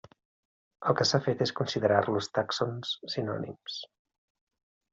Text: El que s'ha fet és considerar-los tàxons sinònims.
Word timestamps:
El 0.91 0.97
que 0.99 1.05
s'ha 1.09 1.19
fet 1.25 1.43
és 1.45 1.53
considerar-los 1.59 2.31
tàxons 2.39 2.97
sinònims. 3.17 3.79